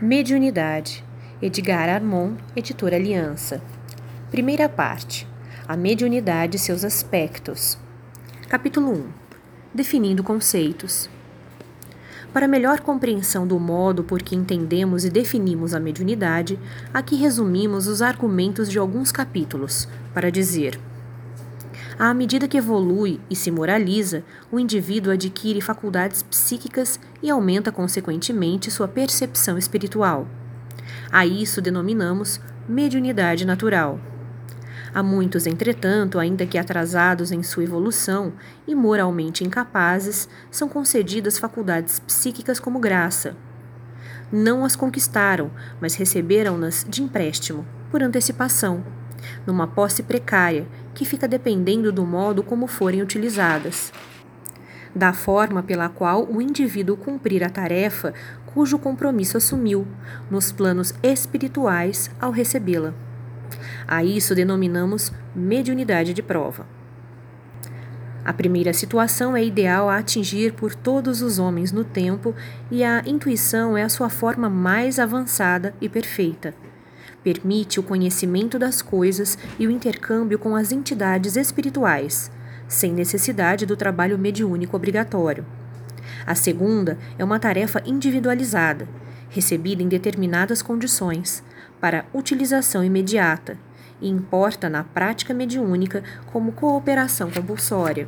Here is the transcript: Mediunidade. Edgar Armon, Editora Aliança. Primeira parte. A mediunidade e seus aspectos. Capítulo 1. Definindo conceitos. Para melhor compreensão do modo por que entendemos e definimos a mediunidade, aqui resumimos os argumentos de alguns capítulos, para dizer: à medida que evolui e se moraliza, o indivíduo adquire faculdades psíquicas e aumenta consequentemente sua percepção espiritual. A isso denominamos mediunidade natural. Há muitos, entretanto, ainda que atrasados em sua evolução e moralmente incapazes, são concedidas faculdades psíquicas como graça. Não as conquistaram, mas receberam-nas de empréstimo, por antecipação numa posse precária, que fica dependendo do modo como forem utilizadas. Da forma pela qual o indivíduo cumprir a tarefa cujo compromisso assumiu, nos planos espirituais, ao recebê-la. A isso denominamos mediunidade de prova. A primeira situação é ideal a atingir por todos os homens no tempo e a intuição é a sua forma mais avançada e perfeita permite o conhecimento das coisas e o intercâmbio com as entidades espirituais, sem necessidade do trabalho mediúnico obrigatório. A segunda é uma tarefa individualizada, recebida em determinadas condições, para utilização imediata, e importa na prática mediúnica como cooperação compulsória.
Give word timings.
Mediunidade. 0.00 1.02
Edgar 1.40 1.88
Armon, 1.88 2.34
Editora 2.54 2.96
Aliança. 2.96 3.62
Primeira 4.30 4.68
parte. 4.68 5.26
A 5.66 5.74
mediunidade 5.74 6.56
e 6.56 6.58
seus 6.58 6.84
aspectos. 6.84 7.78
Capítulo 8.46 8.92
1. 8.92 9.04
Definindo 9.72 10.22
conceitos. 10.22 11.08
Para 12.30 12.46
melhor 12.46 12.80
compreensão 12.80 13.46
do 13.46 13.58
modo 13.58 14.04
por 14.04 14.20
que 14.20 14.36
entendemos 14.36 15.06
e 15.06 15.08
definimos 15.08 15.72
a 15.72 15.80
mediunidade, 15.80 16.58
aqui 16.92 17.16
resumimos 17.16 17.86
os 17.86 18.02
argumentos 18.02 18.70
de 18.70 18.78
alguns 18.78 19.10
capítulos, 19.10 19.88
para 20.12 20.30
dizer: 20.30 20.78
à 21.98 22.12
medida 22.12 22.46
que 22.46 22.58
evolui 22.58 23.20
e 23.30 23.34
se 23.34 23.50
moraliza, 23.50 24.22
o 24.52 24.60
indivíduo 24.60 25.12
adquire 25.12 25.62
faculdades 25.62 26.22
psíquicas 26.22 27.00
e 27.22 27.30
aumenta 27.30 27.72
consequentemente 27.72 28.70
sua 28.70 28.86
percepção 28.86 29.56
espiritual. 29.56 30.28
A 31.10 31.24
isso 31.24 31.62
denominamos 31.62 32.38
mediunidade 32.68 33.46
natural. 33.46 33.98
Há 34.92 35.02
muitos, 35.02 35.46
entretanto, 35.46 36.18
ainda 36.18 36.46
que 36.46 36.58
atrasados 36.58 37.32
em 37.32 37.42
sua 37.42 37.64
evolução 37.64 38.34
e 38.66 38.74
moralmente 38.74 39.44
incapazes, 39.44 40.28
são 40.50 40.68
concedidas 40.68 41.38
faculdades 41.38 41.98
psíquicas 41.98 42.60
como 42.60 42.78
graça. 42.78 43.34
Não 44.30 44.64
as 44.64 44.76
conquistaram, 44.76 45.50
mas 45.80 45.94
receberam-nas 45.94 46.84
de 46.88 47.02
empréstimo, 47.02 47.64
por 47.90 48.02
antecipação 48.02 48.84
numa 49.46 49.66
posse 49.66 50.02
precária, 50.02 50.66
que 50.96 51.04
fica 51.04 51.28
dependendo 51.28 51.92
do 51.92 52.06
modo 52.06 52.42
como 52.42 52.66
forem 52.66 53.02
utilizadas. 53.02 53.92
Da 54.94 55.12
forma 55.12 55.62
pela 55.62 55.90
qual 55.90 56.24
o 56.24 56.40
indivíduo 56.40 56.96
cumprir 56.96 57.44
a 57.44 57.50
tarefa 57.50 58.14
cujo 58.46 58.78
compromisso 58.78 59.36
assumiu, 59.36 59.86
nos 60.30 60.50
planos 60.50 60.94
espirituais, 61.02 62.10
ao 62.18 62.30
recebê-la. 62.30 62.94
A 63.86 64.02
isso 64.02 64.34
denominamos 64.34 65.12
mediunidade 65.34 66.14
de 66.14 66.22
prova. 66.22 66.66
A 68.24 68.32
primeira 68.32 68.72
situação 68.72 69.36
é 69.36 69.44
ideal 69.44 69.90
a 69.90 69.98
atingir 69.98 70.54
por 70.54 70.74
todos 70.74 71.20
os 71.20 71.38
homens 71.38 71.72
no 71.72 71.84
tempo 71.84 72.34
e 72.70 72.82
a 72.82 73.02
intuição 73.06 73.76
é 73.76 73.82
a 73.82 73.90
sua 73.90 74.08
forma 74.08 74.48
mais 74.48 74.98
avançada 74.98 75.74
e 75.78 75.90
perfeita 75.90 76.54
permite 77.26 77.80
o 77.80 77.82
conhecimento 77.82 78.56
das 78.56 78.80
coisas 78.80 79.36
e 79.58 79.66
o 79.66 79.70
intercâmbio 79.72 80.38
com 80.38 80.54
as 80.54 80.70
entidades 80.70 81.34
espirituais, 81.34 82.30
sem 82.68 82.92
necessidade 82.92 83.66
do 83.66 83.76
trabalho 83.76 84.16
mediúnico 84.16 84.76
obrigatório. 84.76 85.44
A 86.24 86.36
segunda 86.36 86.96
é 87.18 87.24
uma 87.24 87.40
tarefa 87.40 87.82
individualizada, 87.84 88.86
recebida 89.28 89.82
em 89.82 89.88
determinadas 89.88 90.62
condições, 90.62 91.42
para 91.80 92.04
utilização 92.14 92.84
imediata, 92.84 93.58
e 94.00 94.08
importa 94.08 94.68
na 94.68 94.84
prática 94.84 95.34
mediúnica 95.34 96.04
como 96.32 96.52
cooperação 96.52 97.28
compulsória. 97.28 98.06